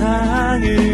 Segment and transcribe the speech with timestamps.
[0.00, 0.89] 세상을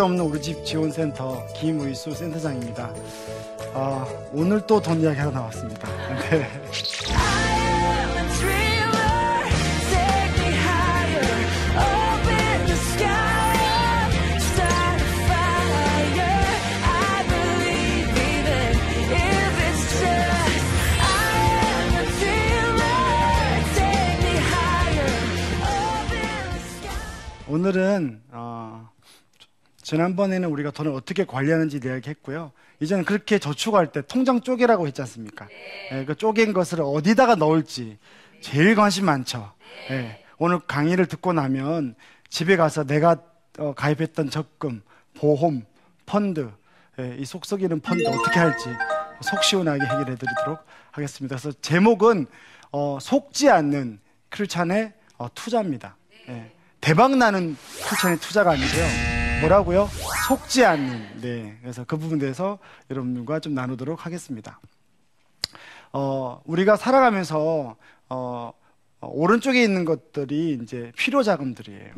[0.00, 2.90] 걱정 없는 우리 집 지원센터 김의수 센터장입니다.
[3.74, 5.88] 어, 오늘 또 돈 이야기 하나 나왔습니다.
[6.30, 6.46] 네.
[27.46, 28.29] 오늘은 어,
[29.90, 32.52] 지난번에는 우리가 돈을 어떻게 관리하는지 이야기했고요.
[32.78, 35.48] 이제는 그렇게 저축할 때 통장 쪼개라고 했지 않습니까?
[35.90, 37.98] 네, 그 쪼갠 것을 어디다가 넣을지
[38.40, 39.52] 제일 관심 많죠.
[39.88, 41.96] 네, 오늘 강의를 듣고 나면
[42.28, 43.16] 집에 가서 내가
[43.58, 44.82] 어, 가입했던 적금,
[45.18, 45.64] 보험,
[46.06, 46.48] 펀드,
[46.96, 48.66] 네, 이 속썩이는 펀드 어떻게 할지
[49.22, 50.60] 속 시원하게 해결해 드리도록
[50.92, 51.36] 하겠습니다.
[51.36, 52.28] 그래서 제목은
[52.70, 55.96] 어, 속지 않는 크리찬의 어, 투자입니다.
[56.28, 56.52] 네.
[56.80, 57.56] 대박 나는
[57.88, 59.19] 추천의 투자가 아니고요.
[59.40, 59.88] 뭐라고요?
[60.28, 61.20] 속지 않는.
[61.20, 61.56] 네.
[61.62, 62.58] 그래서 그 부분에 대해서
[62.90, 64.60] 여러분과 좀 나누도록 하겠습니다.
[65.92, 67.76] 어, 우리가 살아가면서,
[68.08, 68.52] 어,
[69.00, 71.94] 어, 오른쪽에 있는 것들이 이제 필요 자금들이에요.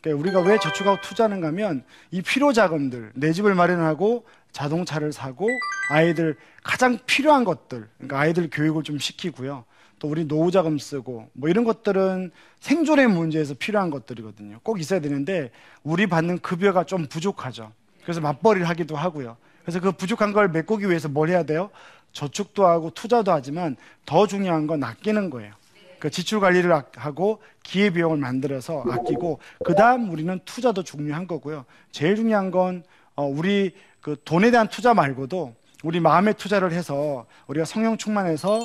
[0.00, 5.46] 그러니까 우리가 왜 저축하고 투자하는가 하면 이 필요 자금들, 내 집을 마련하고 자동차를 사고
[5.90, 9.64] 아이들 가장 필요한 것들, 그러니까 아이들 교육을 좀 시키고요.
[9.98, 14.60] 또 우리 노후 자금 쓰고 뭐 이런 것들은 생존의 문제에서 필요한 것들이거든요.
[14.62, 15.50] 꼭 있어야 되는데
[15.82, 17.72] 우리 받는 급여가 좀 부족하죠.
[18.02, 19.36] 그래서 맞벌이를 하기도 하고요.
[19.62, 21.70] 그래서 그 부족한 걸 메꾸기 위해서 뭘 해야 돼요?
[22.12, 23.76] 저축도 하고 투자도 하지만
[24.06, 25.52] 더 중요한 건 아끼는 거예요.
[25.98, 31.64] 그 지출 관리를 하고 기회 비용을 만들어서 아끼고 그 다음 우리는 투자도 중요한 거고요.
[31.90, 32.84] 제일 중요한 건
[33.16, 38.60] 어, 우리 그 돈에 대한 투자 말고도 우리 마음의 투자를 해서 우리가 성령 충만해서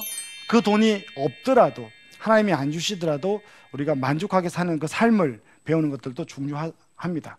[0.47, 1.89] 그 돈이 없더라도
[2.19, 7.37] 하나님이 안 주시더라도 우리가 만족하게 사는 그 삶을 배우는 것들도 중요합니다.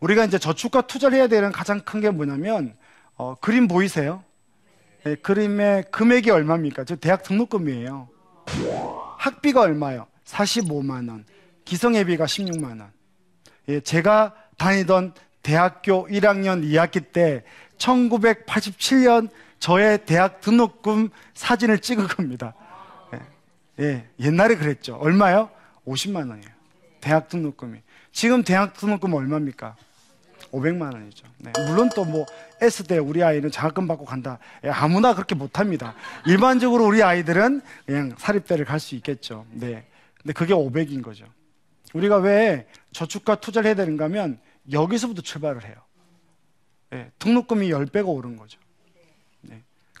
[0.00, 2.74] 우리가 이제 저축과 투자를 해야 되는 가장 큰 게 뭐냐면
[3.16, 4.24] 어, 그림 보이세요?
[5.04, 6.84] 네, 그림의 금액이 얼마입니까?
[6.84, 8.08] 저 대학 등록금이에요.
[9.18, 10.06] 학비가 얼마요?
[10.24, 11.24] 45만 원.
[11.64, 12.90] 기성예비가 16만 원.
[13.68, 17.44] 예, 제가 다니던 대학교 1학년 2학기 때
[17.78, 19.28] 1987년
[19.60, 22.54] 저의 대학 등록금 사진을 찍은 겁니다.
[23.14, 24.96] 예, 예, 옛날에 그랬죠.
[24.96, 25.50] 얼마요?
[25.86, 26.50] 50만 원이에요.
[27.00, 27.78] 대학 등록금이.
[28.12, 29.76] 지금 대학 등록금 얼마입니까?
[30.50, 31.26] 500만 원이죠.
[31.38, 31.52] 네.
[31.68, 32.26] 물론 또 뭐
[32.60, 34.38] S대 우리 아이는 장학금 받고 간다.
[34.64, 35.94] 예, 아무나 그렇게 못합니다.
[36.26, 39.46] 일반적으로 우리 아이들은 그냥 사립대를 갈 수 있겠죠.
[39.52, 39.86] 네.
[40.20, 41.26] 근데 그게 500인 거죠.
[41.94, 44.38] 우리가 왜 저축과 투자를 해야 되는가 하면
[44.72, 45.74] 여기서부터 출발을 해요.
[46.90, 47.10] 네.
[47.18, 48.58] 등록금이 10배가 오른 거죠.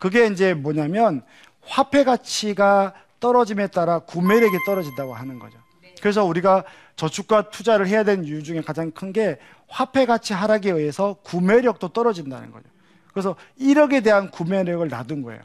[0.00, 1.22] 그게 이제 뭐냐면
[1.62, 5.58] 화폐 가치가 떨어짐에 따라 구매력이 떨어진다고 하는 거죠.
[6.00, 6.64] 그래서 우리가
[6.96, 9.38] 저축과 투자를 해야 되는 이유 중에 가장 큰 게
[9.68, 12.66] 화폐 가치 하락에 의해서 구매력도 떨어진다는 거죠.
[13.12, 15.40] 그래서 1억에 대한 구매력을 놔둔 거예요.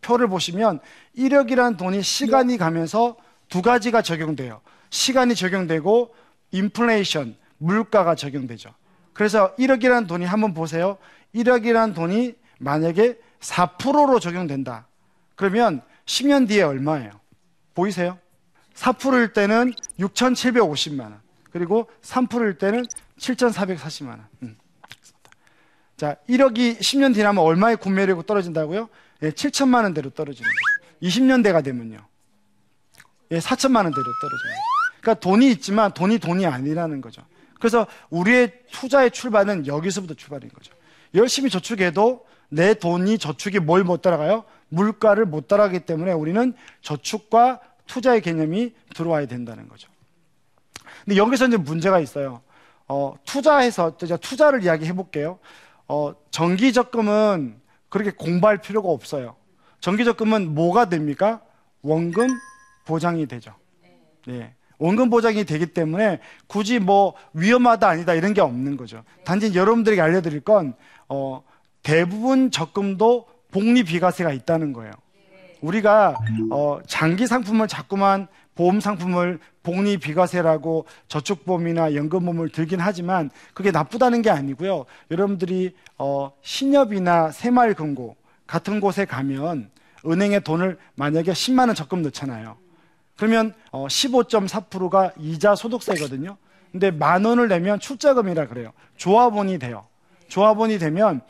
[0.00, 0.80] 표를 보시면
[1.16, 3.16] 1억이라는 돈이 시간이 가면서
[3.48, 4.60] 두 가지가 적용돼요.
[4.88, 6.14] 시간이 적용되고
[6.52, 8.70] 인플레이션, 물가가 적용되죠.
[9.12, 10.96] 그래서 1억이라는 돈이 한번 보세요.
[11.34, 14.86] 1억이라는 돈이 만약에 4%로 적용된다.
[15.34, 17.10] 그러면 10년 뒤에 얼마예요?
[17.74, 18.18] 보이세요?
[18.74, 21.20] 4%일 때는 6,750만 원.
[21.50, 22.84] 그리고 3%일 때는
[23.18, 24.26] 7,440만 원.
[24.42, 24.56] 음.
[25.96, 28.88] 자, 1억이 10년 뒤라면 얼마의 구매력이 떨어진다고요?
[29.22, 31.10] 예, 7천만 원대로 떨어지는 거죠.
[31.10, 31.98] 20년대가 되면요.
[33.32, 34.52] 예, 4천만 원대로 떨어져요.
[35.00, 37.22] 그러니까 돈이 있지만 돈이 돈이 아니라는 거죠.
[37.58, 40.72] 그래서 우리의 투자의 출발은 여기서부터 출발인 거죠.
[41.14, 44.44] 열심히 저축해도 내 돈이 저축이 뭘 못 따라가요?
[44.68, 49.88] 물가를 못 따라가기 때문에 우리는 저축과 투자의 개념이 들어와야 된다는 거죠.
[51.04, 52.42] 근데 여기서 이제 문제가 있어요.
[52.86, 55.38] 어, 투자해서 제가 투자를 이야기해 볼게요.
[55.88, 59.36] 어, 정기 적금은 그렇게 공부할 필요가 없어요.
[59.80, 61.40] 정기 적금은 뭐가 됩니까?
[61.82, 62.28] 원금
[62.84, 63.54] 보장이 되죠.
[64.26, 64.54] 네.
[64.78, 69.02] 원금 보장이 되기 때문에 굳이 뭐 위험하다 아니다 이런 게 없는 거죠.
[69.24, 70.74] 단지 여러분들에게 알려드릴 건
[71.08, 71.42] 어,
[71.82, 74.92] 대부분 적금도 복리 비과세가 있다는 거예요.
[75.60, 76.16] 우리가
[76.50, 84.30] 어, 장기 상품을 자꾸만 보험 상품을 복리 비과세라고 저축보험이나 연금보험을 들긴 하지만 그게 나쁘다는 게
[84.30, 84.86] 아니고요.
[85.10, 88.16] 여러분들이 어, 신협이나 새마을금고
[88.46, 89.70] 같은 곳에 가면
[90.06, 92.56] 은행에 돈을 만약에 10만 원 적금 넣잖아요.
[93.16, 96.36] 그러면 어, 15.4%가 이자 소득세거든요.
[96.72, 98.72] 근데 만 원을 내면 출자금이라 그래요.
[98.96, 99.86] 조합원이 돼요.
[100.28, 101.20] 조합원이 되면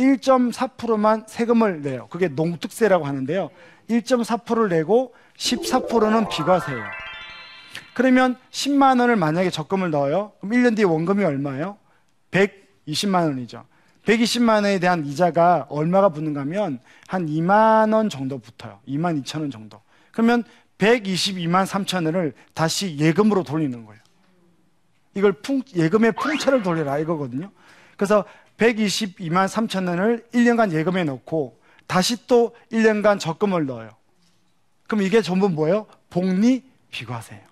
[0.00, 2.08] 1.4%만 세금을 내요.
[2.08, 3.50] 그게 농특세라고 하는데요.
[3.88, 6.84] 1.4%를 내고 14%는 비과세예요.
[7.94, 10.32] 그러면 10만 원을 만약에 적금을 넣어요.
[10.40, 11.78] 그럼 1년 뒤에 원금이 얼마예요?
[12.30, 13.64] 120만 원이죠.
[14.04, 18.80] 120만 원에 대한 이자가 얼마가 붙는가 하면 한 2만 원 정도 붙어요.
[18.88, 19.80] 2만 2천 원 정도.
[20.12, 20.44] 그러면
[20.78, 24.02] 122만 3천 원을 다시 예금으로 돌리는 거예요.
[25.14, 27.50] 이걸 풍, 예금의 풍차를 돌려라 이거거든요.
[27.96, 28.24] 그래서
[28.58, 33.90] 122만 3천 원을 1년간 예금에 넣고 다시 또 1년간 적금을 넣어요.
[34.86, 35.86] 그럼 이게 전부 뭐예요?
[36.10, 37.42] 복리 비과세예요.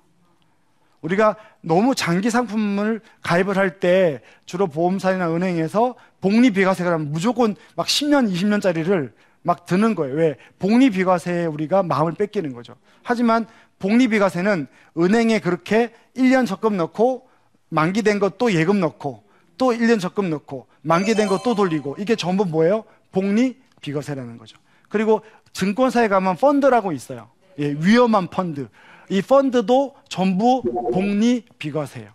[1.03, 7.87] 우리가 너무 장기 상품을 가입을 할 때 주로 보험사나 은행에서 복리 비과세가 면 무조건 막
[7.87, 9.13] 10년, 20년짜리를
[9.43, 10.15] 막 드는 거예요.
[10.15, 10.37] 왜?
[10.61, 12.77] 복리 비과세에 우리가 마음을 뺏기는 거죠.
[13.03, 13.47] 하지만
[13.81, 17.29] 복리 비과세는 은행에 그렇게 1년 적금 넣고
[17.71, 19.25] 만기된 것또 예금 넣고
[19.63, 22.83] 또 1년 적금 넣고 만기된 것또 돌리고 이게 전부 뭐예요?
[23.13, 24.59] 복리 비과세라는 거죠.
[24.89, 25.23] 그리고
[25.53, 27.31] 증권사에 가면 펀드라고 있어요.
[27.61, 28.69] 예, 위험한 펀드.
[29.09, 30.63] 이 펀드도 전부
[30.93, 32.11] 복리 비과세예요.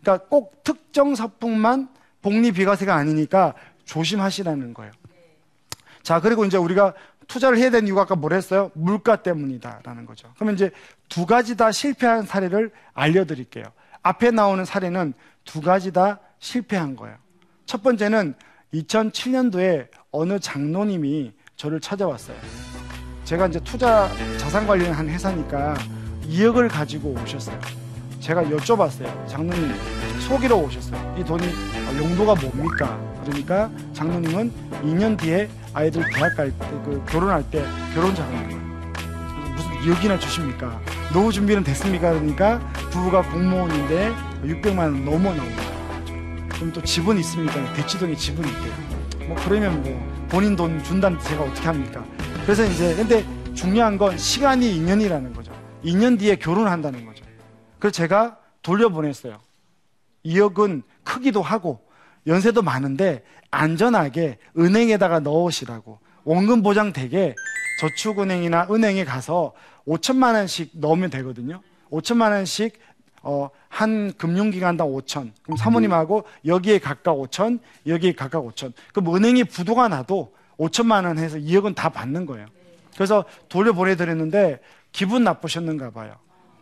[0.00, 1.88] 그러니까 꼭 특정 상품만
[2.22, 3.54] 복리 비과세가 아니니까
[3.84, 4.92] 조심하시라는 거예요.
[6.04, 6.94] 자, 그리고 이제 우리가
[7.26, 8.70] 투자를 해야 되는 이유가 아까 뭘 했어요?
[8.74, 10.30] 물가 때문이다라는 거죠.
[10.36, 10.70] 그러면 이제
[11.08, 13.64] 두 가지 다 실패한 사례를 알려드릴게요.
[14.04, 17.16] 앞에 나오는 사례는 두 가지 다 실패한 거예요.
[17.66, 18.34] 첫 번째는
[18.74, 22.36] 2007년도에 어느 장로님이 저를 찾아왔어요.
[23.24, 25.74] 제가 이제 투자 자산 관리한 회사니까
[26.28, 27.58] 2억을 가지고 오셨어요.
[28.20, 29.28] 제가 여쭤봤어요.
[29.28, 29.72] 장로님,
[30.28, 31.16] 속이러 오셨어요.
[31.18, 31.46] 이 돈이
[31.98, 33.00] 용도가 뭡니까?
[33.24, 34.52] 그러니까 장로님은
[34.82, 38.42] 2년 뒤에 아이들 대학 갈 때, 그 결혼할 때 결혼 자금을
[39.54, 40.80] 무슨 2억이나 주십니까?
[41.12, 42.12] 노후 준비는 됐습니까?
[42.12, 42.58] 그러니까
[42.90, 44.12] 부부가 공무원인데
[44.42, 45.75] 600만 원 넘어 나옵니다.
[46.56, 47.72] 그럼 또 지분 있습니까?
[47.74, 49.28] 대치동에 지분이 있대요.
[49.28, 52.04] 뭐 그러면 뭐 본인 돈 준다는 제가 어떻게 합니까?
[52.42, 53.24] 그래서 이제 근데
[53.54, 55.52] 중요한 건 시간이 2년이라는 거죠.
[55.84, 57.24] 2년 뒤에 결혼한다는 거죠.
[57.78, 59.38] 그래서 제가 돌려보냈어요.
[60.24, 61.80] 2억은 크기도 하고
[62.26, 67.34] 연세도 많은데 안전하게 은행에다가 넣으시라고 원금 보장 되게
[67.80, 69.52] 저축은행이나 은행에 가서
[69.86, 71.60] 5천만 원씩 넣으면 되거든요.
[71.90, 72.78] 5천만 원씩
[73.28, 75.32] 어, 한 금융기관당 5천.
[75.42, 78.72] 그럼 사모님하고 여기에 각각 5천, 여기에 각각 5천.
[78.94, 82.46] 그럼 은행이 부도가 나도 5천만 원 해서 2억은 다 받는 거예요.
[82.94, 84.60] 그래서 돌려보내드렸는데
[84.92, 86.14] 기분 나쁘셨는가 봐요.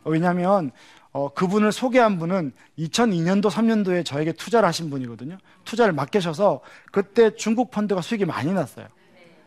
[0.05, 0.71] 왜냐하면
[1.13, 5.37] 어, 그분을 소개한 분은 2002년도, 3년도에 저에게 투자를 하신 분이거든요.
[5.67, 8.89] 투자를 맡기셔서 그때 중국 펀드가 수익이 많이 났어요.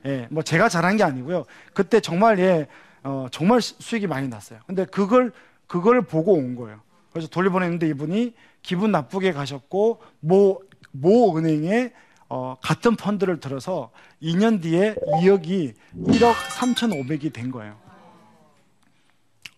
[0.06, 1.46] 예, 뭐 제가 잘한 게 아니고요.
[1.74, 2.68] 그때 정말 예,
[3.04, 4.60] 어, 정말 수익이 많이 났어요.
[4.68, 5.32] 근데 그걸
[5.66, 6.80] 그걸 보고 온 거예요.
[7.12, 10.62] 그래서 돌려보냈는데 이분이 기분 나쁘게 가셨고 모,
[10.92, 11.94] 모 은행에
[12.30, 17.78] 어, 같은 펀드를 들어서 2년 뒤에 2억이 1억 3,500이 된 거예요.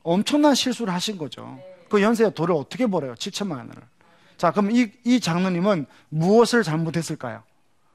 [0.04, 1.60] 엄청난 실수를 하신 거죠.
[1.90, 3.16] 그 연세에 돈을 어떻게 벌어요?
[3.16, 3.74] 7천만 원을.
[4.38, 7.44] 자, 그럼 이, 이 장로님은 무엇을 잘못했을까요?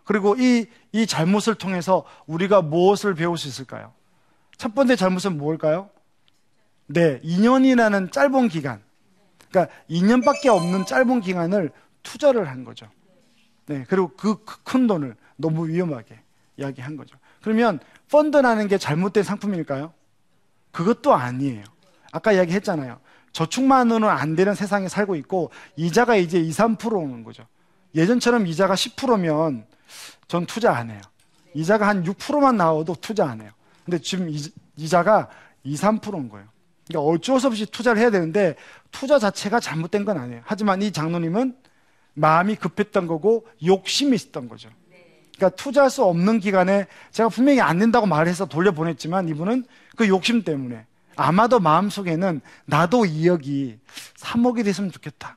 [0.04, 3.92] 그리고 이, 이 잘못을 통해서 우리가 무엇을 배울 수 있을까요?
[4.58, 5.88] 첫 번째 잘못은 무엇일까요?
[6.86, 8.82] 네, 2년이라는 짧은 기간.
[9.54, 11.70] 그러니까 2년밖에 없는 짧은 기간을
[12.02, 12.88] 투자를 한 거죠.
[13.66, 16.20] 네, 그리고 그 큰 돈을 너무 위험하게
[16.56, 17.16] 이야기한 거죠.
[17.40, 17.78] 그러면
[18.10, 19.92] 펀드라는 게 잘못된 상품일까요?
[20.72, 21.62] 그것도 아니에요.
[22.10, 22.98] 아까 이야기했잖아요.
[23.32, 27.46] 저축만으로는 안 되는 세상에 살고 있고 이자가 이제 2, 3% 오는 거죠.
[27.94, 29.66] 예전처럼 이자가 10%면
[30.26, 31.00] 전 투자 안 해요.
[31.54, 33.50] 이자가 한 6%만 나와도 투자 안 해요.
[33.84, 34.28] 근데 지금
[34.76, 35.28] 이자가
[35.62, 36.46] 2, 3%인 거예요.
[36.86, 38.56] 그러니까 어쩔 수 없이 투자를 해야 되는데
[38.90, 40.42] 투자 자체가 잘못된 건 아니에요.
[40.44, 41.56] 하지만 이 장로님은
[42.14, 44.68] 마음이 급했던 거고 욕심이 있었던 거죠.
[45.36, 49.64] 그러니까 투자할 수 없는 기간에 제가 분명히 안 된다고 말해서 돌려보냈지만 이분은
[49.96, 50.86] 그 욕심 때문에
[51.16, 53.78] 아마도 마음속에는 나도 2억이
[54.18, 55.36] 3억이 됐으면 좋겠다.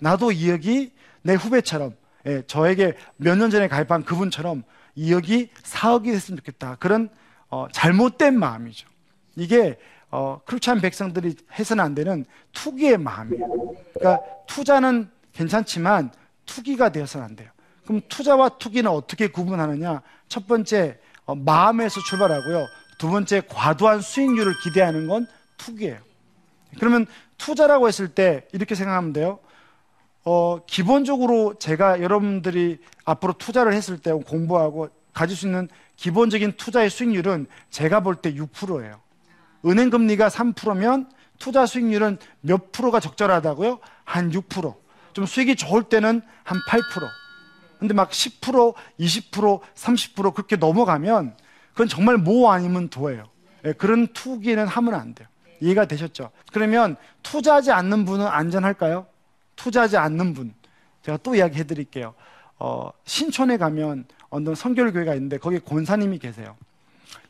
[0.00, 0.90] 나도 2억이
[1.22, 1.94] 내 후배처럼
[2.26, 4.64] 예, 저에게 몇 년 전에 가입한 그분처럼
[4.96, 6.76] 2억이 4억이 됐으면 좋겠다.
[6.80, 7.08] 그런
[7.48, 8.88] 어, 잘못된 마음이죠.
[9.36, 9.78] 이게
[10.10, 13.46] 어, 않은 백성들이 해서는 안 되는 투기의 마음이에요.
[13.94, 16.10] 그러니까 투자는 괜찮지만
[16.46, 17.50] 투기가 되어서는 안 돼요.
[17.84, 20.02] 그럼 투자와 투기는 어떻게 구분하느냐?
[20.28, 22.66] 첫 번째 어, 마음에서 출발하고요.
[22.98, 25.26] 두 번째 과도한 수익률을 기대하는 건
[25.58, 25.98] 투기예요.
[26.78, 29.38] 그러면 투자라고 했을 때 이렇게 생각하면 돼요.
[30.24, 37.46] 어, 기본적으로 제가 여러분들이 앞으로 투자를 했을 때 공부하고 가질 수 있는 기본적인 투자의 수익률은
[37.70, 39.00] 제가 볼 때 6%예요.
[39.64, 43.78] 은행 금리가 3%면 투자 수익률은 몇 프로가 적절하다고요?
[44.04, 44.74] 한 6%.
[45.12, 46.80] 좀 수익이 좋을 때는 한 8%.
[47.78, 51.36] 근데 막 10%, 20%, 30% 그렇게 넘어가면
[51.72, 53.24] 그건 정말 모 아니면 도예요.
[53.64, 55.28] 예, 그런 투기는 하면 안 돼요.
[55.60, 56.30] 이해가 되셨죠?
[56.52, 59.06] 그러면 투자하지 않는 분은 안전할까요?
[59.56, 60.54] 투자하지 않는 분.
[61.02, 62.14] 제가 또 이야기해 드릴게요.
[62.58, 66.56] 어, 신촌에 가면 어느 성결교회가 있는데 거기 권사님이 계세요.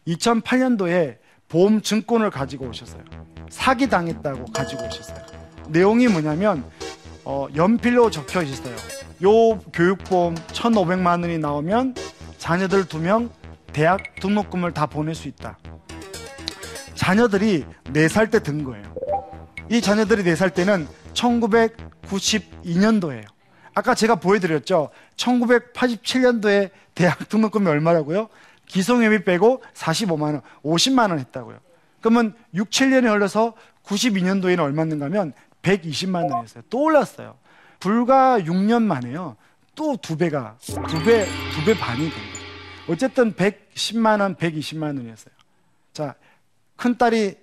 [0.06, 1.18] 2008년도에
[1.48, 3.02] 보험 증권을 가지고 오셨어요.
[3.50, 5.18] 사기 당했다고 가지고 오셨어요.
[5.68, 6.64] 내용이 뭐냐면
[7.24, 8.74] 어, 연필로 적혀 있었어요.
[9.24, 11.94] 요 교육보험 1,500만 원이 나오면
[12.38, 13.30] 자녀들 두 명
[13.72, 15.58] 대학 등록금을 다 보낼 수 있다.
[16.94, 18.82] 자녀들이 4살 때 든 거예요.
[19.70, 23.24] 이 자녀들이 4살 때는 1992년도예요.
[23.74, 24.90] 아까 제가 보여드렸죠.
[25.16, 28.28] 1987년도에 대학 등록금이 얼마라고요?
[28.68, 31.58] 기성회비 빼고 45만 원, 50만 원 했다고요.
[32.00, 35.32] 그러면 6, 7년이 흘러서 92년도에는 얼마였는가 하면
[35.62, 36.62] 120만 원이었어요.
[36.70, 37.36] 또 올랐어요.
[37.80, 39.36] 불과 6년 만에요.
[39.74, 42.38] 또 두 배가, 두 배, 두 배 반이 된 거예요.
[42.88, 45.34] 어쨌든 110만 원, 120만 원이었어요.
[45.92, 46.14] 자,
[46.76, 47.36] 큰 딸이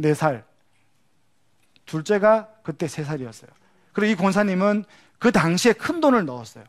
[0.00, 0.42] 4살,
[1.86, 3.48] 둘째가 그때 3살이었어요.
[3.92, 4.84] 그리고 이 권사님은
[5.18, 6.64] 그 당시에 큰 돈을 넣었어요.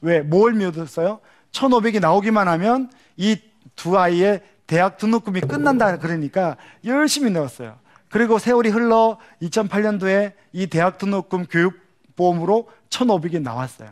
[0.00, 0.20] 왜?
[0.20, 1.20] 뭘 믿었어요?
[1.52, 7.78] 1,500이 나오기만 하면 이 두 아이의 대학 등록금이 끝난다 그러니까 열심히 넣었어요.
[8.08, 13.90] 그리고 세월이 흘러 2008년도에 이 대학 등록금 교육보험으로 1,500이 나왔어요.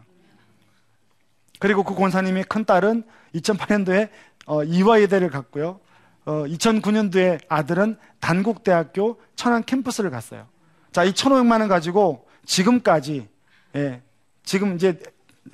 [1.58, 4.10] 그리고 그 권사님의 큰 딸은 2008년도에
[4.46, 5.80] 어, 이화여대를 갔고요.
[6.26, 10.46] 어, 2009년도에 아들은 단국대학교 천안 캠퍼스를 갔어요.
[10.92, 13.28] 자, 이 1,500만 원 가지고 지금까지
[13.76, 14.02] 예,
[14.42, 15.00] 지금 이제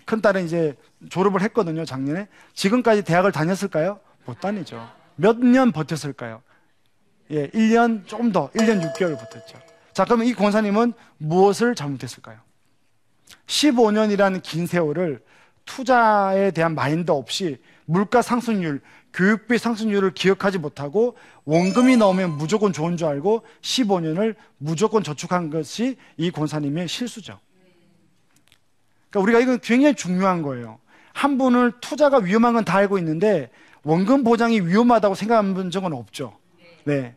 [0.07, 0.75] 큰 딸은 이제
[1.11, 2.29] 졸업을 했거든요, 작년에.
[2.55, 4.01] 지금까지 대학을 다녔을까요?
[4.25, 4.89] 못 다니죠.
[5.17, 6.43] 몇 년 버텼을까요?
[7.33, 9.59] 예, 1년 조금 더, 1년 6개월 버텼죠.
[9.93, 12.39] 자, 그러면 이 권사님은 무엇을 잘못했을까요?
[13.47, 15.23] 15년이라는 긴 세월을
[15.65, 18.81] 투자에 대한 마인드 없이 물가 상승률,
[19.13, 26.31] 교육비 상승률을 기억하지 못하고 원금이 나오면 무조건 좋은 줄 알고 15년을 무조건 저축한 것이 이
[26.31, 27.41] 권사님의 실수죠.
[29.11, 30.79] 그러니까 우리가 이건 굉장히 중요한 거예요.
[31.13, 33.51] 한 분을 투자가 위험한 건 다 알고 있는데
[33.85, 36.37] 원금 보장이 위험하다고 생각한 적은 없죠.
[36.85, 37.15] 네.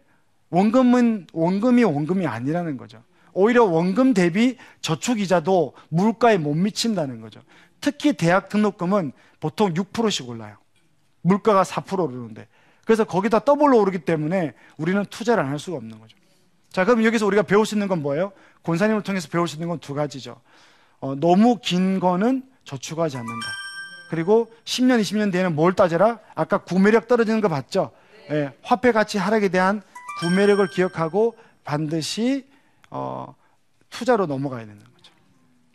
[0.51, 3.03] 원금은 원금이 원금이 아니라는 거죠.
[3.33, 7.41] 오히려 원금 대비 저축 이자도 물가에 못 미친다는 거죠.
[7.81, 10.57] 특히 대학 등록금은 보통 6%씩 올라요.
[11.21, 12.47] 물가가 4% 오르는데.
[12.85, 16.17] 그래서 거기다 더블로 오르기 때문에 우리는 투자를 안 할 수가 없는 거죠.
[16.71, 18.31] 자, 그럼 여기서 우리가 배울 수 있는 건 뭐예요?
[18.63, 20.39] 권사님을 통해서 배울 수 있는 건 두 가지죠.
[21.01, 23.47] 어, 너무 긴 거는 저축하지 않는다.
[24.09, 26.19] 그리고 10년, 20년 뒤에는 뭘 따져라?
[26.35, 27.91] 아까 구매력 떨어지는 거 봤죠?
[28.31, 29.81] 예, 화폐 가치 하락에 대한
[30.19, 32.47] 구매력을 기억하고 반드시
[32.89, 33.35] 어,
[33.89, 35.11] 투자로 넘어가야 되는 거죠.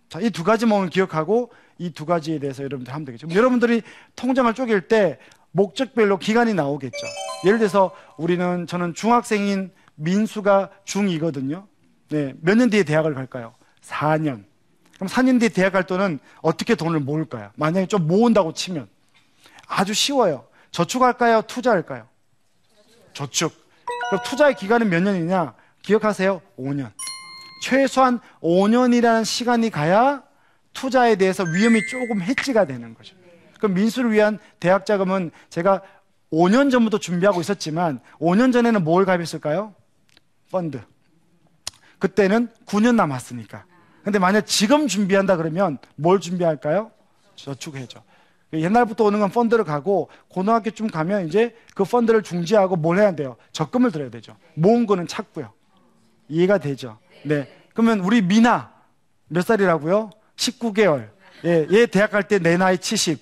[0.09, 3.29] 자, 이 두 가지만 오늘 기억하고 이 두 가지에 대해서 여러분들 하면 되겠죠.
[3.35, 3.83] 여러분들이
[4.17, 5.19] 통장을 쪼갤 때
[5.53, 6.99] 목적별로 기간이 나오겠죠.
[7.47, 11.67] 예를 들어서 우리는 저는 중학생인 민수가 중2거든요.
[12.11, 13.55] 네, 몇 년 뒤에 대학을 갈까요?
[13.83, 14.45] 4년.
[14.95, 17.51] 그럼 4년 뒤에 대학 갈 돈은 어떻게 돈을 모을 까요?
[17.57, 18.89] 만약에 좀 모은다고 치면
[19.67, 20.47] 아주 쉬워요.
[20.71, 21.43] 저축할까요?
[21.43, 22.09] 투자할까요?
[23.13, 23.53] 저축.
[24.11, 25.55] 그럼 투자의 기간은 몇 년이냐?
[25.83, 26.41] 기억하세요?
[26.59, 26.93] 5년.
[27.63, 30.23] 최소한 5년이라는 시간이 가야
[30.73, 33.17] 투자에 대해서 위험이 조금 해지가 되는 거죠.
[33.59, 35.83] 그럼 민수를 위한 대학 자금은 제가
[36.33, 39.75] 5년 전부터 준비하고 있었지만 5년 전에는 뭘 가입했을까요?
[40.51, 40.83] 펀드.
[41.99, 43.65] 그때는 9년 남았으니까.
[44.05, 46.91] 근데 만약 지금 준비한다 그러면 뭘 준비할까요?
[47.37, 48.03] 저축해죠.
[48.53, 53.37] 옛날부터 오는 건 펀드를 가고 고등학교쯤 가면 이제 그 펀드를 중지하고 뭘 해야 돼요?
[53.53, 54.37] 적금을 들어야 되죠.
[54.55, 55.53] 모은 거는 찾고요.
[56.29, 56.99] 이해가 되죠?
[57.25, 57.49] 네.
[57.73, 58.73] 그러면 우리 미나
[59.29, 60.11] 몇 살이라고요?
[60.37, 61.09] 19개월.
[61.45, 63.19] 예, 얘 대학 갈 때 내 나이 70.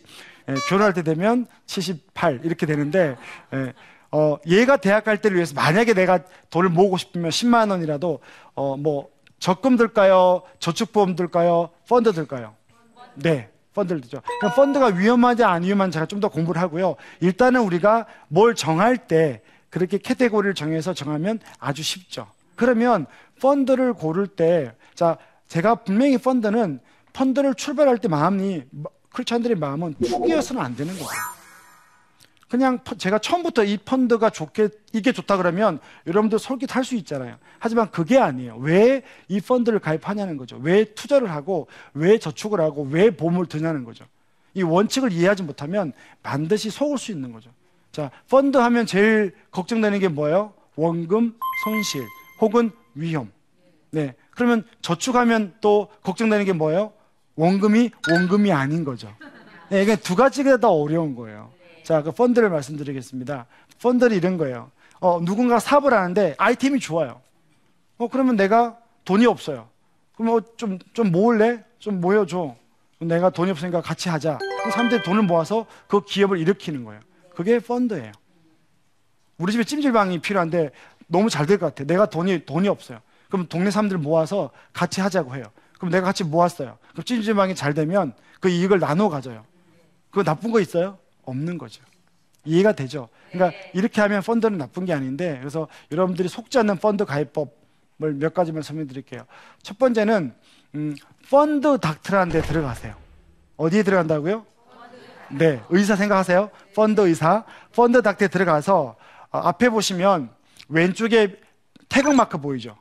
[0.49, 3.17] 예, 결혼할 때 되면 78 이렇게 되는데
[3.55, 3.73] 예,
[4.11, 6.19] 어, 얘가 대학 갈 때를 위해서 만약에 내가
[6.51, 8.21] 돈을 모으고 싶으면 10만 원이라도
[8.55, 9.09] 어, 뭐
[9.43, 10.43] 적금 들까요?
[10.61, 11.71] 저축보험 들까요?
[11.89, 12.55] 펀드 들까요?
[13.17, 13.49] 네.
[13.75, 14.23] 펀드를 들죠.
[14.39, 16.95] 그럼 펀드가 위험하지 안 위험한지 제가 좀 더 공부를 하고요.
[17.19, 22.29] 일단은 우리가 뭘 정할 때 그렇게 캐테고리를 정해서 정하면 아주 쉽죠.
[22.55, 23.07] 그러면
[23.41, 25.17] 펀드를 고를 때, 자,
[25.49, 26.79] 제가 분명히 펀드는
[27.13, 28.63] 펀드를 출발할 때 마음이
[29.13, 31.42] 크리스천들의 마음은 투기여서는 안 되는 거예요.
[32.53, 37.37] 그냥 제가 처음부터 이 펀드가 좋게 이게 좋다 그러면 여러분들 솔깃할 수 있잖아요.
[37.59, 38.57] 하지만 그게 아니에요.
[38.59, 40.59] 왜 이 펀드를 가입하냐는 거죠.
[40.61, 44.05] 왜 투자를 하고 왜 저축을 하고 왜 보험을 드냐는 거죠.
[44.53, 47.49] 이 원칙을 이해하지 못하면 반드시 속을 수 있는 거죠.
[47.91, 50.53] 자, 펀드 하면 제일 걱정되는 게 뭐예요?
[50.77, 52.05] 원금 손실
[52.39, 53.33] 혹은 위험.
[53.93, 54.15] 네.
[54.33, 56.93] 그러면 저축하면 또 걱정되는 게 뭐예요?
[57.37, 59.11] 원금이 원금이 아닌 거죠.
[59.71, 61.51] 네, 이게 두 가지가 다 어려운 거예요.
[61.85, 63.47] 자, 그 펀드를 말씀드리겠습니다.
[63.81, 64.71] 펀드는 이런 거예요.
[65.01, 67.21] 어, 누군가 사업을 하는데 아이템이 좋아요.
[67.99, 69.69] 어, 그러면 내가 돈이 없어요.
[70.17, 71.65] 그럼 어, 좀, 좀 모을래?
[71.79, 72.55] 좀 모여줘.
[73.01, 74.39] 내가 돈이 없으니까 같이 하자.
[74.39, 77.01] 그럼 사람들이 돈을 모아서 그 기업을 일으키는 거예요.
[77.35, 78.13] 그게 펀드예요.
[79.39, 80.71] 우리 집에 찜질방이 필요한데
[81.09, 81.85] 너무 잘 될 것 같아.
[81.85, 83.01] 내가 돈이, 돈이 없어요.
[83.29, 85.45] 그럼 동네 사람들 모아서 같이 하자고 해요.
[85.79, 86.79] 그럼 내가 같이 모았어요.
[86.93, 89.45] 그럼 찜질방이 잘 되면 그 이익을 나눠 가져요.
[90.11, 90.99] 그거 나쁜 거 있어요?
[91.25, 91.83] 없는 거죠.
[92.45, 93.09] 이해가 되죠?
[93.31, 98.63] 그러니까 이렇게 하면 펀드는 나쁜 게 아닌데 그래서 여러분들이 속지 않는 펀드 가입법을 몇 가지만
[98.63, 99.25] 설명드릴게요.
[99.63, 100.35] 첫 번째는
[100.75, 100.95] 음,
[101.31, 102.95] 펀드 닥터라는 데 들어가세요.
[103.57, 104.45] 어디에 들어간다고요?
[105.31, 106.51] 네, 의사 생각하세요.
[106.75, 107.45] 펀드 의사.
[107.75, 108.97] 펀드 닥터에 들어가서
[109.31, 110.31] 어, 앞에 보시면
[110.69, 111.39] 왼쪽에
[111.89, 112.77] 태극 마크 보이죠?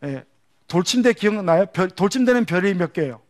[0.00, 0.24] 네,
[0.68, 1.66] 돌침대 기억나요?
[1.66, 3.20] 별, 돌침대는 별이 몇 개예요?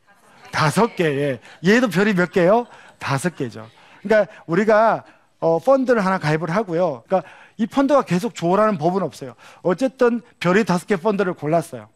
[0.50, 1.04] 다섯 개.
[1.04, 1.40] 예.
[1.64, 2.66] 얘도 별이 몇 개요?
[2.98, 3.68] 다섯 개죠.
[4.08, 5.04] 그러니까 우리가
[5.38, 7.02] 어, 펀드를 하나 가입을 하고요.
[7.06, 9.34] 그러니까 이 펀드가 계속 좋으라는 법은 없어요.
[9.62, 11.88] 어쨌든 별이 다섯 개 펀드를 골랐어요.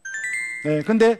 [0.65, 1.19] 네, 근데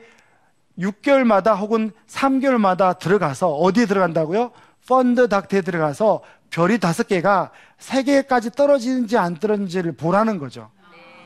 [0.79, 4.51] 6개월마다 혹은 3개월마다 들어가서 어디에 들어간다고요?
[4.87, 10.69] 펀드 닥터에 들어가서 별이 다섯 개가 세 개까지 떨어지는지 안 떨어지는지를 보라는 거죠.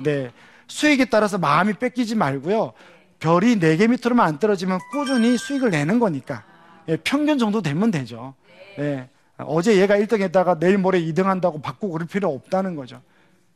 [0.04, 0.32] 네.
[0.68, 2.74] 수익에 따라서 마음이 뺏기지 말고요.
[3.20, 6.44] 별이 네 개 밑으로만 안 떨어지면 꾸준히 수익을 내는 거니까.
[6.90, 8.36] 예, 평균 정도 되면 되죠.
[8.78, 9.10] 네.
[9.38, 13.02] 어제 얘가 1등 했다가 내일 모레 2등 한다고 바꾸고 그럴 필요 없다는 거죠.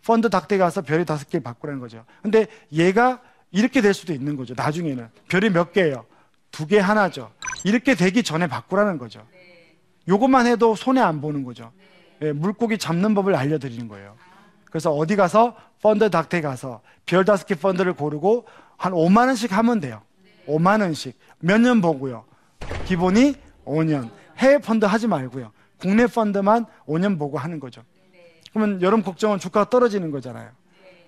[0.06, 2.06] 펀드 닥터에 가서 별이 다섯 개 바꾸라는 거죠.
[2.22, 4.54] 근데 얘가 이렇게 될 수도 있는 거죠.
[4.56, 5.08] 나중에는.
[5.30, 6.06] 별이 몇 개예요?
[6.52, 7.32] 두 개 하나죠.
[7.63, 9.26] 이렇게 되기 전에 바꾸라는 거죠.
[10.08, 11.72] 요것만 해도 손해 안 보는 거죠.
[12.22, 14.15] 예, 물고기 잡는 법을 알려드리는 거예요.
[14.65, 18.46] 그래서 어디 가서 펀드 닥터에 가서 별 다섯 개 펀드를 고르고
[18.78, 20.02] 한 5만 원씩 하면 돼요.
[20.48, 21.18] 5만 원씩.
[21.39, 22.26] 몇 년 보고요.
[22.86, 24.10] 기본이 5년.
[24.38, 25.52] 해외 펀드 하지 말고요.
[25.80, 27.82] 국내 펀드만 5년 보고 하는 거죠.
[28.54, 30.50] 그러면 여러분 걱정은 주가가 떨어지는 거잖아요.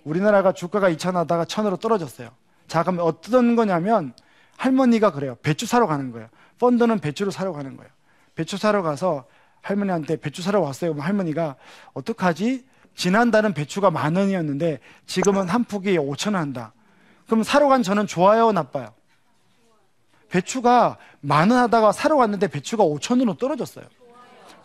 [0.03, 2.29] 우리나라가 주가가 2천 하다가 천으로 떨어졌어요.
[2.67, 4.13] 자, 그럼 어떤 거냐면
[4.57, 5.35] 할머니가 그래요.
[5.41, 6.29] 배추 사러 가는 거예요.
[6.59, 7.91] 펀드는 배추를 사러 가는 거예요.
[8.35, 9.25] 배추 사러 가서
[9.61, 10.93] 할머니한테 배추 사러 왔어요.
[10.93, 11.55] 그럼 할머니가
[11.93, 12.65] 어떡하지?
[12.95, 16.73] 지난달은 배추가 만 원이었는데 지금은 한 푸기에 5천 원 한다.
[17.25, 18.93] 그럼 사러 간 저는 좋아요, 나빠요?
[20.29, 23.85] 배추가 만 원 하다가 사러 갔는데 배추가 5천 원으로 떨어졌어요.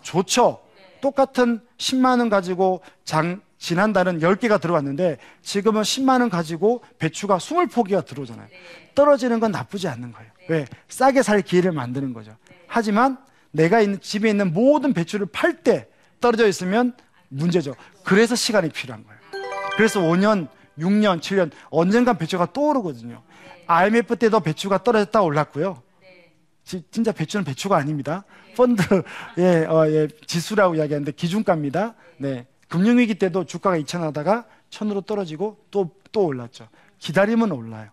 [0.07, 0.61] 좋죠.
[1.01, 8.47] 똑같은 10만 원 가지고 장 지난달은 10개가 들어왔는데 지금은 10만 원 가지고 배추가 20포기가 들어오잖아요.
[8.95, 10.31] 떨어지는 건 나쁘지 않는 거예요.
[10.49, 10.66] 왜?
[10.88, 12.37] 싸게 살 기회를 만드는 거죠.
[12.69, 13.19] 하지만
[13.51, 15.88] 내가 있는 집에 있는 모든 배추를 팔 때
[16.21, 16.95] 떨어져 있으면
[17.29, 17.75] 문제죠.
[18.05, 19.19] 그래서 시간이 필요한 거예요.
[19.77, 23.23] 그래서 5년, 6년, 7년 언젠간 배추가 또 오르거든요.
[23.66, 25.83] IMF 때도 배추가 떨어졌다 올랐고요.
[26.66, 28.24] 진짜 배추는 배추가 아닙니다.
[28.57, 28.83] 펀드
[29.38, 31.94] 예, 어, 예, 지수라고 이야기하는데 기준가입니다.
[32.18, 32.46] 네.
[32.68, 36.68] 금융위기 때도 주가가 2천 하다가 천으로 떨어지고 또, 또 올랐죠.
[36.98, 37.90] 기다리면 올라요.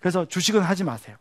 [0.00, 1.16] 그래서 주식은 하지 마세요.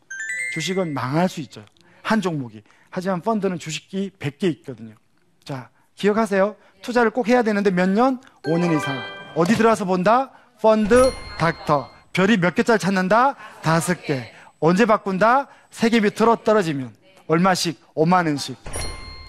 [0.56, 1.64] 주식은 망할 수 있죠.
[2.02, 2.64] 한 종목이.
[2.90, 4.96] 하지만 펀드는 주식이 100개 있거든요.
[5.44, 6.56] 자, 기억하세요.
[6.82, 8.20] 투자를 꼭 해야 되는데 몇 년?
[8.44, 9.00] 5년 이상.
[9.36, 10.32] 어디 들어와서 본다?
[10.60, 11.92] 펀드 닥터.
[12.14, 13.36] 별이 몇 개짜리 찾는다?
[13.62, 14.34] 다섯 개.
[14.62, 15.48] 언제 바꾼다?
[15.72, 16.94] 세계 밑으로 떨어지면.
[17.28, 17.82] 얼마씩?
[17.96, 18.58] 5만 원씩.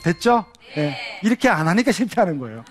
[0.04, 0.44] 됐죠?
[0.76, 0.96] 네.
[1.22, 2.64] 이렇게 안 하니까 실패하는 거예요.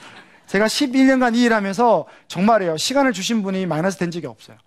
[0.45, 2.77] 제가 11년간 이 일하면서 정말이에요.
[2.77, 4.57] 시간을 주신 분이 마이너스 된 적이 없어요.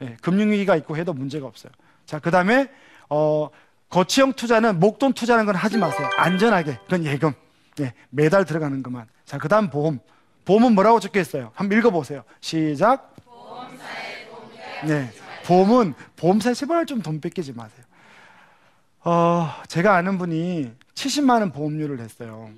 [0.00, 0.16] 네.
[0.20, 1.70] 금융위기가 있고 해도 문제가 없어요.
[2.06, 2.68] 자, 그 다음에,
[3.08, 3.48] 어,
[3.88, 6.10] 거치형 투자는 목돈 투자하는 건 하지 마세요.
[6.16, 6.78] 안전하게.
[6.84, 7.32] 그건 예금.
[7.76, 7.92] 네.
[8.10, 9.06] 매달 들어가는 것만.
[9.24, 10.00] 자, 그 다음 보험.
[10.44, 11.52] 보험은 뭐라고 적혀 있어요?
[11.54, 12.24] 한번 읽어보세요.
[12.40, 13.14] 시작.
[14.86, 15.10] 네.
[15.44, 17.84] 보험은 보험사에 제발 좀 돈 뺏기지 마세요.
[19.04, 22.50] 어, 제가 아는 분이 70만 원 보험료를 냈어요.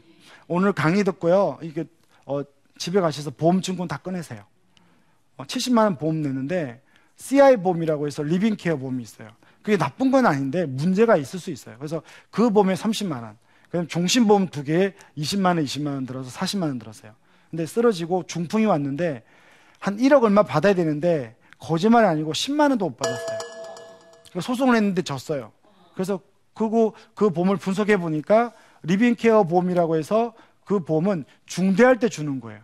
[0.46, 1.58] 오늘 강의 듣고요.
[1.62, 1.84] 이게
[2.24, 2.42] 어,
[2.78, 4.44] 집에 가셔서 보험 증권 다 꺼내세요.
[5.36, 6.80] 어, 70만 원 보험 내는데
[7.16, 9.30] CI 보험이라고 해서 living care 보험이 있어요.
[9.62, 11.76] 그게 나쁜 건 아닌데 문제가 있을 수 있어요.
[11.78, 13.36] 그래서 그 보험에 30만 원.
[13.70, 17.12] 그럼 종신보험 두 개에 20만 원, 20만 원 들어서 40만 원 들었어요.
[17.50, 19.24] 근데 쓰러지고 중풍이 왔는데
[19.80, 23.38] 한 1억 얼마 받아야 되는데 거짓말이 아니고 10만 원도 못 받았어요.
[24.40, 25.52] 소송을 했는데 졌어요.
[25.94, 26.20] 그래서
[26.54, 32.60] 그거 그 보험을 분석해 보니까 living care 보험이라고 해서 그 보험은 중대할 때 주는 거예요.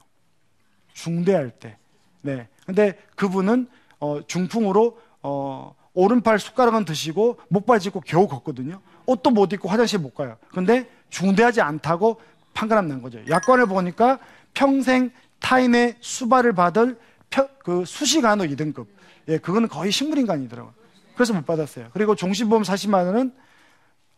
[0.93, 1.77] 중대할 때.
[2.21, 2.49] 네.
[2.67, 3.69] 근데 그분은
[4.01, 8.81] 어, 중풍으로 어, 오른팔 숟가락은 드시고 목발 짚고 겨우 걷거든요.
[9.07, 10.37] 옷도 못 입고 화장실 못 가요.
[10.53, 12.21] 근데 중대하지 않다고
[12.55, 13.19] 판가름 난 거죠.
[13.29, 14.19] 약관을 보니까
[14.55, 16.99] 평생 타인의 수발을 받을
[17.33, 18.87] 펴, 그 수시간호 2등급.
[19.29, 20.75] 예, 그거는 거의 식물인간이더라고요.
[21.15, 21.89] 그래서 못 받았어요.
[21.93, 23.33] 그리고 종신보험 40만 원은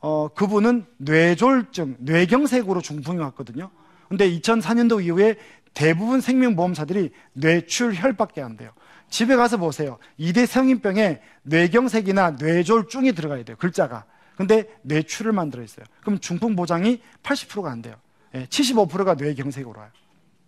[0.00, 3.70] 어, 그분은 뇌졸중, 뇌경색으로 중풍이 왔거든요.
[4.08, 5.36] 근데 2004년도 이후에
[5.72, 8.70] 대부분 생명보험사들이 뇌출혈밖에 안 돼요.
[9.08, 9.98] 집에 가서 보세요.
[10.18, 13.56] 2대 성인병에 뇌경색이나 뇌졸중이 들어가야 돼요.
[13.58, 14.04] 글자가.
[14.36, 15.86] 근데 뇌출혈만 들어 있어요.
[16.02, 17.94] 그럼 중풍 보장이 80%가 안 돼요.
[18.34, 19.90] 예, 75%가 뇌경색으로 와요.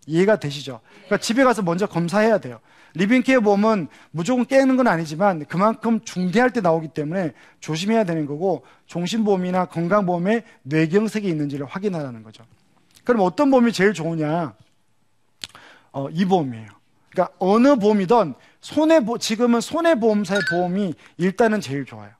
[0.07, 0.81] 이해가 되시죠?
[1.07, 2.61] 그러니까 집에 가서 먼저 검사해야 돼요.
[2.95, 8.65] living care 보험은 무조건 깨는 건 아니지만 그만큼 중대할 때 나오기 때문에 조심해야 되는 거고
[8.87, 12.45] 종신보험이나 건강보험에 뇌경색이 있는지를 확인하라는 거죠.
[13.05, 14.55] 그럼 어떤 보험이 제일 좋으냐?
[15.93, 16.69] 어, 이 보험이에요.
[17.11, 22.11] 그러니까 어느 보험이든 손해 지금은 손해보험사의 보험이 일단은 제일 좋아요.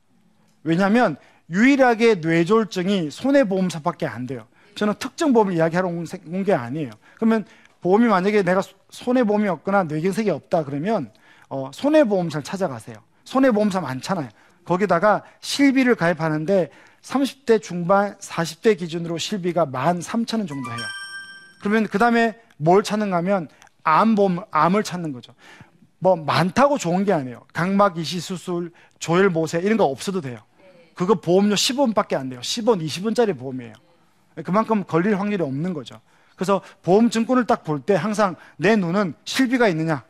[0.63, 1.17] 왜냐하면
[1.51, 4.47] 유일하게 뇌졸중이 손해보험사밖에 안 돼요.
[4.75, 6.05] 저는 특정 보험을 이야기하러 온
[6.45, 6.91] 게 아니에요.
[7.17, 7.47] 그러면
[7.87, 11.13] 보험이 만약에 내가 손해보험이 없거나 뇌경색이 없다 그러면
[11.49, 12.97] 어, 손해보험사를 찾아가세요.
[13.23, 14.29] 손해보험사 많잖아요.
[14.65, 16.71] 거기다가 실비를 가입하는데
[17.03, 20.81] 30대 중반, 40대 기준으로 실비가 13,000원 정도 해요.
[21.61, 23.49] 그러면 그 다음에 뭘 찾는가 하면
[23.85, 25.35] 암보험, 암을 찾는 거죠.
[26.01, 27.45] 뭐 많다고 좋은 게 아니에요.
[27.53, 30.41] 각막 이식 수술, 조혈 모세 이런 거 없어도 돼요.
[30.97, 32.41] 그거 보험료 10원밖에 안 돼요.
[32.41, 33.75] 10원, 20원짜리 보험이에요.
[34.43, 36.01] 그만큼 걸릴 확률이 없는 거죠.
[36.37, 40.05] 그래서 보험 증권을 딱 볼 때 항상 내 눈은 실비가 있느냐,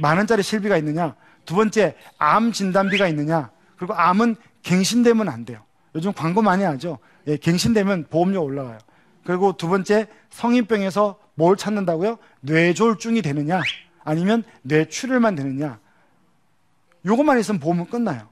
[0.00, 5.62] 만 원짜리 실비가 있느냐, 두 번째 암 진단비가 있느냐, 그리고 암은 갱신되면 안 돼요.
[5.94, 6.98] 요즘 광고 많이 하죠.
[7.26, 8.78] 예, 갱신되면 보험료 올라가요.
[9.24, 12.18] 그리고 두 번째 성인병에서 뭘 찾는다고요?
[12.40, 13.60] 뇌졸중이 되느냐,
[14.04, 15.78] 아니면 뇌출혈만 되느냐.
[17.04, 18.28] 요것만 있으면 보험은 끝나요.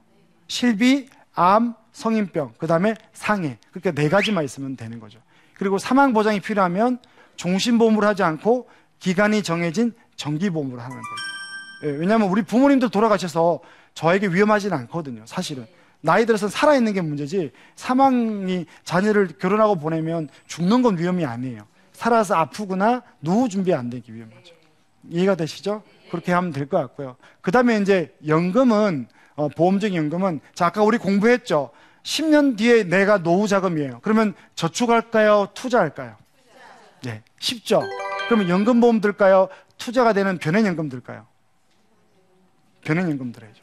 [0.47, 3.57] 실비, 암, 성인병, 그 다음에 상해.
[3.71, 5.19] 그러니까 네 가지만 있으면 되는 거죠.
[5.55, 6.99] 그리고 사망 보장이 필요하면
[7.37, 8.67] 종신보험으로 하지 않고
[8.99, 11.93] 기간이 정해진 정기보험으로 하는 거예요.
[11.95, 13.59] 예, 왜냐하면 우리 부모님들 돌아가셔서
[13.93, 15.23] 저에게 위험하지는 않거든요.
[15.25, 15.65] 사실은
[16.01, 21.63] 나이 들어서 살아있는 게 문제지 사망이 자녀를 결혼하고 보내면 죽는 건 위험이 아니에요.
[21.93, 24.53] 살아서 아프거나 노후 준비 안 되기 위험하죠.
[25.09, 25.83] 이해가 되시죠?
[26.11, 27.15] 그렇게 하면 될 것 같고요.
[27.41, 31.71] 그 다음에 이제 연금은 어, 보험적 연금은 자 아까 우리 공부했죠.
[32.03, 33.99] 10년 뒤에 내가 노후 자금이에요.
[34.01, 35.49] 그러면 저축할까요?
[35.53, 36.15] 투자할까요?
[37.03, 37.81] 네, 쉽죠.
[38.27, 39.47] 그러면 연금보험 들까요?
[39.77, 41.25] 투자가 되는 변액연금 들까요?
[42.83, 43.61] 변액연금 들어야죠.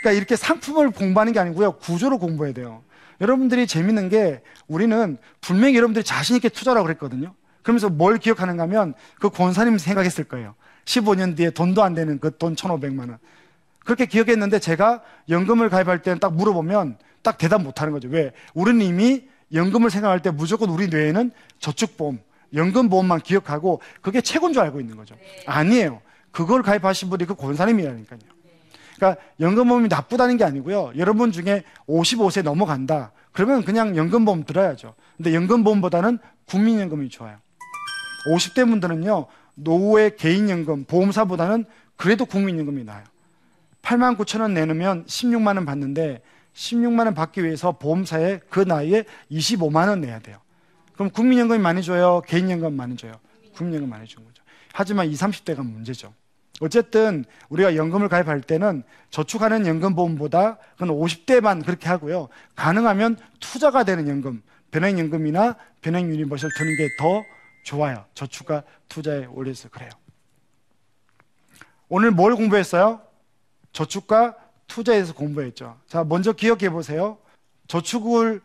[0.00, 1.72] 그러니까 이렇게 상품을 공부하는 게 아니고요.
[1.78, 2.82] 구조를 공부해야 돼요.
[3.20, 7.34] 여러분들이 재밌는 게 우리는 분명히 여러분들이 자신있게 투자라고 그랬거든요.
[7.62, 10.54] 그러면서 뭘 기억하는가 하면 그 권사님 생각했을 거예요.
[10.86, 13.18] 15년 뒤에 돈도 안 되는 그 돈 1,500만 원.
[13.84, 18.08] 그렇게 기억했는데 제가 연금을 가입할 때는 딱 물어보면 딱 대답 못 하는 거죠.
[18.08, 18.32] 왜?
[18.54, 22.20] 우리는 이미 연금을 생각할 때 무조건 우리 뇌에는 저축보험,
[22.54, 25.16] 연금보험만 기억하고 그게 최고인 줄 알고 있는 거죠.
[25.46, 26.00] 아니에요.
[26.30, 28.20] 그걸 가입하신 분이 그 권사님이라니까요.
[28.96, 30.92] 그러니까 연금보험이 나쁘다는 게 아니고요.
[30.96, 33.12] 여러분 중에 55세 넘어간다.
[33.32, 34.94] 그러면 그냥 연금보험 들어야죠.
[35.16, 37.38] 근데 연금보험보다는 국민연금이 좋아요.
[38.28, 39.26] 50대 분들은요.
[39.54, 41.64] 노후의 개인연금, 보험사보다는
[41.96, 43.04] 그래도 국민연금이 나아요.
[43.82, 46.22] 8만 9천 원 내놓으면 16만 원 받는데
[46.54, 50.38] 16만 원 받기 위해서 보험사에 그 나이에 25만 원 내야 돼요.
[51.00, 52.20] 그럼 국민연금이 많이 줘요?
[52.26, 53.14] 개인연금 많이 줘요?
[53.54, 54.42] 국민연금 많이 주는 거죠.
[54.74, 56.12] 하지만 20, 30대가 문제죠.
[56.60, 62.28] 어쨌든 우리가 연금을 가입할 때는 저축하는 연금보험보다 그건 50대만 그렇게 하고요.
[62.54, 67.24] 가능하면 투자가 되는 연금, 변액연금이나 변액 universal 드는 게 더
[67.64, 68.04] 좋아요.
[68.12, 69.88] 저축과 투자에 올려서 그래요.
[71.88, 73.00] 오늘 뭘 공부했어요?
[73.72, 74.36] 저축과
[74.66, 75.78] 투자에서 공부했죠.
[75.86, 77.16] 자, 먼저 기억해 보세요.
[77.68, 78.42] 저축을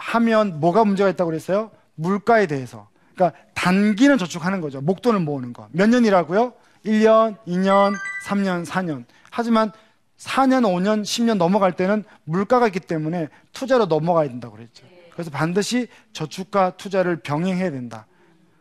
[0.00, 1.70] 하면 뭐가 문제가 있다고 그랬어요?
[1.94, 2.88] 물가에 대해서.
[3.14, 4.80] 그러니까 단기는 저축하는 거죠.
[4.80, 5.68] 목돈을 모으는 거.
[5.72, 6.54] 몇 년이라고요?
[6.86, 7.94] 1년, 2년,
[8.26, 9.04] 3년, 4년.
[9.30, 9.70] 하지만
[10.18, 14.86] 4년, 5년, 10년 넘어갈 때는 물가가 있기 때문에 투자로 넘어가야 된다고 그랬죠.
[15.12, 18.06] 그래서 반드시 저축과 투자를 병행해야 된다.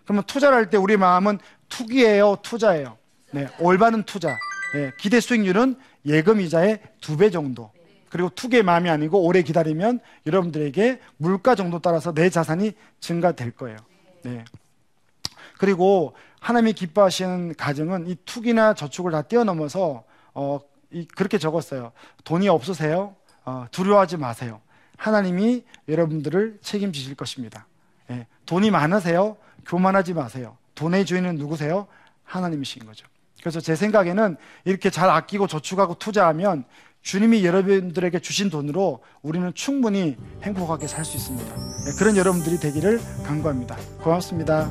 [0.04, 2.98] 그러면 투자를 할 때 우리 마음은 투기예요, 투자예요.
[3.32, 4.38] 네, 올바른 투자.
[4.74, 5.76] 네, 기대 수익률은
[6.06, 7.72] 예금 이자의 두 배 정도.
[8.10, 13.78] 그리고 투기의 마음이 아니고 오래 기다리면 여러분들에게 물가 정도 따라서 내 자산이 증가될 거예요.
[14.24, 14.44] 네.
[15.58, 20.60] 그리고 하나님이 기뻐하시는 가정은 이 투기나 저축을 다 뛰어넘어서 어,
[20.92, 21.92] 이, 그렇게 적었어요.
[22.24, 23.16] 돈이 없으세요?
[23.46, 24.62] 어, 두려워하지 마세요.
[24.98, 27.68] 하나님이 여러분들을 책임지실 것입니다.
[28.10, 29.38] 예, 돈이 많으세요?
[29.66, 30.58] 교만하지 마세요.
[30.76, 31.88] 돈의 주인은 누구세요?
[32.24, 33.06] 하나님이신 거죠.
[33.42, 36.66] 그래서 제 생각에는 이렇게 잘 아끼고 저축하고 투자하면
[37.02, 41.56] 주님이 여러분들에게 주신 돈으로 우리는 충분히 행복하게 살 수 있습니다.
[41.56, 43.78] 네, 그런 여러분들이 되기를 간구합니다.
[44.04, 44.70] 고맙습니다.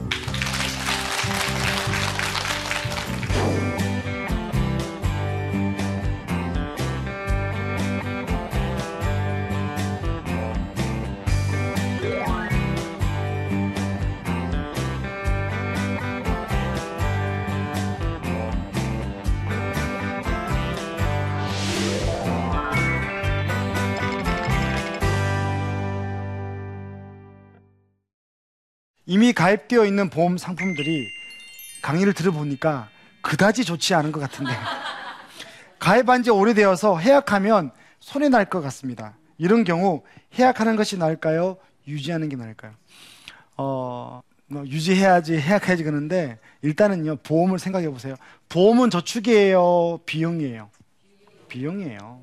[29.39, 31.09] 가입되어 있는 보험 상품들이
[31.81, 32.89] 강의를 들어보니까
[33.23, 34.51] 그다지 좋지 않은 것 같은데
[35.79, 37.71] 가입한 지 오래되어서 해약하면
[38.01, 39.17] 손해 날 것 같습니다.
[39.39, 40.03] 이런 경우
[40.37, 41.57] 해약하는 것이 나을까요?
[41.87, 42.73] 유지하는 게 나을까요?
[43.57, 48.17] 어, 뭐 유지해야지 해약해야지 그러는데 일단은요 보험을 생각해 보세요.
[48.49, 50.69] 보험은 저축이에요, 비용이에요.
[51.47, 52.23] 비용이에요.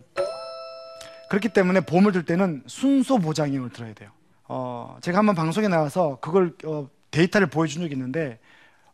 [1.29, 4.09] 그렇기 때문에 보험을 들 때는 순서 보장형을 들어야 돼요.
[4.49, 8.39] 어, 제가 한번 방송에 나와서 그걸 어, 데이터를 보여준 적이 있는데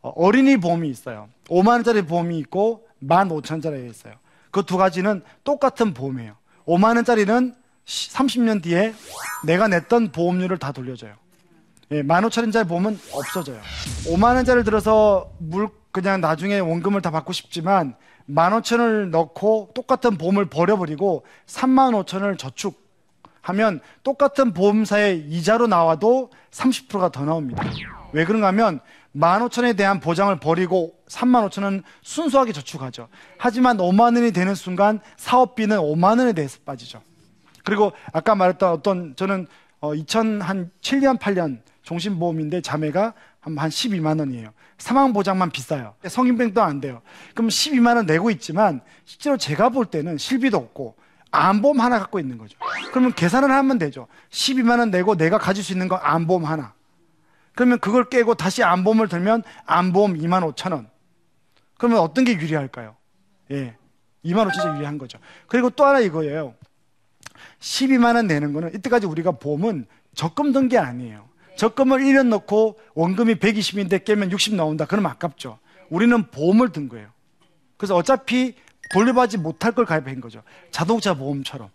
[0.01, 1.29] 어, 린이 보험이 있어요.
[1.47, 4.13] 5만 원짜리 보험이 있고 15,000원짜리 있어요.
[4.51, 6.35] 그 두 가지는 똑같은 보험이에요.
[6.67, 7.55] 5만 원짜리는
[7.85, 8.93] 30년 뒤에
[9.45, 11.13] 내가 냈던 보험료를 다 돌려줘요.
[11.91, 13.59] 예, 15,000원짜리 보험은 없어져요.
[14.05, 17.95] 5만 원짜리를 들어서 물 그냥 나중에 원금을 다 받고 싶지만
[18.29, 22.79] 15,000원을 넣고 똑같은 보험을 버려버리고 3만 5천원을 저축
[23.41, 27.63] 하면 똑같은 보험사의 이자로 나와도 30%가 더 나옵니다.
[28.13, 28.79] 왜 그런가 하면
[29.15, 33.07] 15,000원에 대한 보장을 버리고 35,000원 순수하게 저축하죠.
[33.37, 37.01] 하지만 5만 원이 되는 순간 사업비는 5만 원에 대해서 빠지죠.
[37.63, 39.47] 그리고 아까 말했던 어떤 저는
[39.79, 44.51] 어 2007년 8년 종신보험인데 자매가 한 12만 원이에요.
[44.77, 45.95] 사망 보장만 비싸요.
[46.07, 47.01] 성인병도 안 돼요.
[47.33, 50.95] 그럼 12만 원 내고 있지만 실제로 제가 볼 때는 실비도 없고
[51.31, 52.57] 안보험 하나 갖고 있는 거죠.
[52.89, 54.07] 그러면 계산을 하면 되죠.
[54.29, 56.73] 12만 원 내고 내가 가질 수 있는 건 안보험 하나.
[57.55, 60.89] 그러면 그걸 깨고 다시 안보험을 들면 안보험 2만 5천 원.
[61.77, 62.95] 그러면 어떤 게 유리할까요?
[63.51, 63.75] 예.
[64.25, 65.19] 2만 5천 원 유리한 거죠.
[65.47, 66.53] 그리고 또 하나 이거예요.
[67.59, 69.85] 12만 원 내는 거는 이때까지 우리가 보험은
[70.15, 71.29] 적금 든 게 아니에요.
[71.57, 74.85] 적금을 1년 넣고 원금이 120인데 깨면 60 나온다.
[74.85, 75.59] 그러면 아깝죠.
[75.89, 77.09] 우리는 보험을 든 거예요.
[77.77, 78.55] 그래서 어차피
[78.93, 80.41] 돌려받지 못할 걸 가입한 거죠.
[80.71, 81.69] 자동차 보험처럼.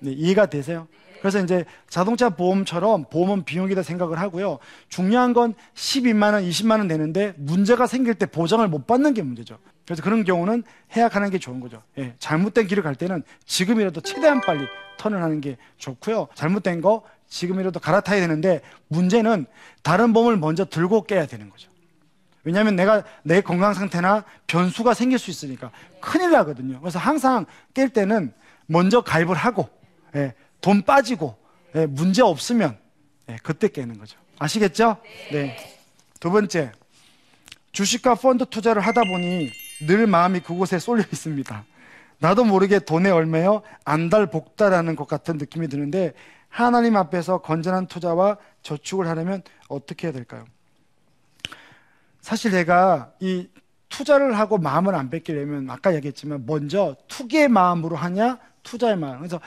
[0.00, 0.88] 네, 이해가 되세요?
[1.20, 4.58] 그래서 이제 자동차 보험처럼 보험은 비용이다 생각을 하고요.
[4.88, 9.58] 중요한 건 12만 원, 20만 원 되는데 문제가 생길 때 보장을 못 받는 게 문제죠.
[9.86, 10.62] 그래서 그런 경우는
[10.96, 11.82] 해약하는 게 좋은 거죠.
[11.98, 14.66] 예, 잘못된 길을 갈 때는 지금이라도 최대한 빨리
[14.98, 16.28] 턴을 하는 게 좋고요.
[16.34, 19.46] 잘못된 거 지금이라도 갈아타야 되는데 문제는
[19.82, 21.70] 다른 보험을 먼저 들고 깨야 되는 거죠.
[22.44, 26.80] 왜냐하면 내가 내 건강 상태나 변수가 생길 수 있으니까 큰일 나거든요.
[26.80, 28.32] 그래서 항상 깰 때는
[28.66, 29.68] 먼저 가입을 하고
[30.16, 31.36] 예, 돈 빠지고
[31.74, 32.78] 예, 문제 없으면
[33.28, 34.18] 예, 그때 깨는 거죠.
[34.38, 34.98] 아시겠죠?
[35.32, 35.56] 네.
[36.18, 36.72] 두 번째
[37.72, 39.50] 주식과 펀드 투자를 하다 보니
[39.86, 41.64] 늘 마음이 그곳에 쏠려 있습니다.
[42.18, 46.12] 나도 모르게 돈의 얼매여 안달복달하는 것 같은 느낌이 드는데
[46.48, 50.44] 하나님 앞에서 건전한 투자와 저축을 하려면 어떻게 해야 될까요?
[52.20, 53.48] 사실 내가 이
[53.88, 58.38] 투자를 하고 마음을 안 뺏기려면 아까 얘기했지만 먼저 투기의 마음으로 하냐
[58.96, 59.40] 마음 그래서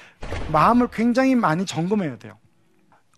[0.52, 2.38] 마음을 굉장히 많이 점검해야 돼요.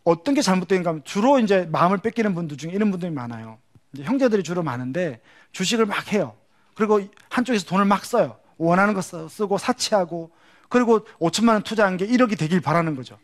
[0.04, 3.58] 어떤 게 잘못된가 하면 주로 이제 마음을 뺏기는 분들 중에 이런 분들이 많아요.
[3.98, 6.36] 형제들이 주로 많은데 주식을 막 해요.
[6.76, 8.38] 그리고 한쪽에서 돈을 막 써요.
[8.58, 10.32] 원하는 거 쓰고 사치하고
[10.70, 13.18] 그리고 5천만 원 투자한 게 1억이 되길 바라는 거죠.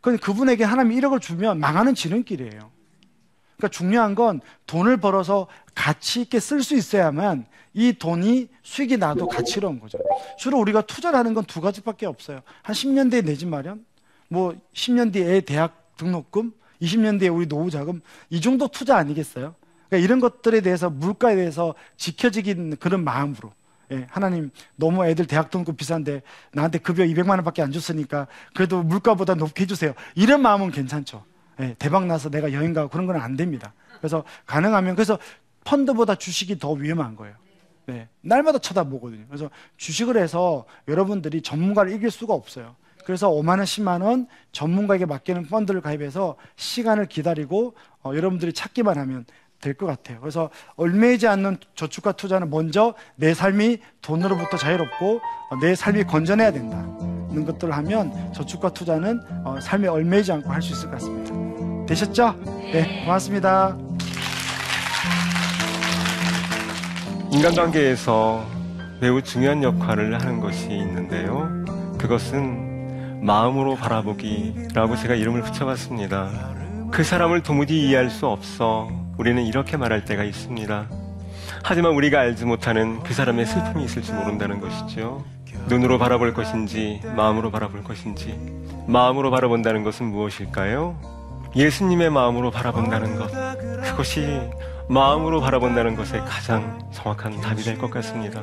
[0.00, 2.70] 그런데 그분에게 하나님이 1억을 주면 망하는 지름길이에요
[3.58, 9.78] 그러니까 중요한 건 돈을 벌어서 가치 있게 쓸 수 있어야만 이 돈이 수익이 나도 가치로운
[9.80, 9.98] 거죠.
[10.38, 12.40] 주로 우리가 투자를 하는 건 두 가지밖에 없어요.
[12.62, 13.84] 한 10년 뒤에 내 집 마련,
[14.28, 19.54] 뭐 10년 뒤에 대학 등록금, 20년 뒤에 우리 노후 자금, 이 정도 투자 아니겠어요?
[19.88, 23.52] 그러니까 이런 것들에 대해서 물가에 대해서 지켜지긴 그런 마음으로.
[23.90, 29.34] 예, 하나님 너무 애들 대학 등록금 비싼데 나한테 급여 200만 원밖에 안 줬으니까 그래도 물가보다
[29.34, 29.94] 높게 해주세요.
[30.14, 31.24] 이런 마음은 괜찮죠.
[31.60, 33.72] 예, 대박 나서 내가 여행 가고 그런 건 안 됩니다.
[33.98, 35.18] 그래서 가능하면 그래서
[35.64, 37.34] 펀드보다 주식이 더 위험한 거예요.
[37.86, 39.24] 네, 날마다 쳐다보거든요.
[39.28, 42.76] 그래서 주식을 해서 여러분들이 전문가를 이길 수가 없어요.
[43.04, 49.24] 그래서 5만 원, 10만 원 전문가에게 맡기는 펀드를 가입해서 시간을 기다리고 어, 여러분들이 찾기만 하면
[49.60, 50.20] 될 것 같아요.
[50.20, 56.76] 그래서 얼매이지 않는 저축과 투자는 먼저 내 삶이 돈으로부터 자유롭고 어, 내 삶이 건전해야 된다.
[57.32, 61.47] 이런 것들을 하면 저축과 투자는 어, 삶에 얼매이지 않고 할 수 있을 것 같습니다.
[61.88, 62.34] 되셨죠?
[62.70, 63.74] 네, 고맙습니다.
[67.32, 68.46] 인간관계에서
[69.00, 71.48] 매우 중요한 역할을 하는 것이 있는데요.
[71.96, 76.28] 그것은 마음으로 바라보기라고 제가 이름을 붙여봤습니다.
[76.90, 80.88] 그 사람을 도무지 이해할 수 없어 우리는 이렇게 말할 때가 있습니다.
[81.64, 85.24] 하지만 우리가 알지 못하는 그 사람의 슬픔이 있을지 모른다는 것이죠.
[85.68, 88.38] 눈으로 바라볼 것인지 마음으로 바라볼 것인지
[88.86, 91.17] 마음으로 바라본다는 것은 무엇일까요?
[91.56, 93.30] 예수님의 마음으로 바라본다는 것
[93.82, 94.40] 그것이
[94.88, 98.42] 마음으로 바라본다는 것의 가장 정확한 답이 될 것 같습니다.